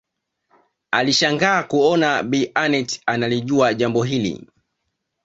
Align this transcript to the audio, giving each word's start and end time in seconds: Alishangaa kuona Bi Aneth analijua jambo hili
Alishangaa 0.91 1.63
kuona 1.63 2.23
Bi 2.23 2.51
Aneth 2.53 2.99
analijua 3.05 3.73
jambo 3.73 4.03
hili 4.03 4.47